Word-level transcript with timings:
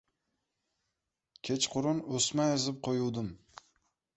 —Kechqurun 1.49 1.99
o‘sma 2.15 2.49
ezib 2.57 2.81
qo‘yuvdim. 2.89 3.29